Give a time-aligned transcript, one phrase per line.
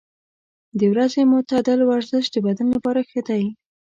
[0.79, 3.43] د ورځې معتدل ورزش د بدن لپاره ښه دی.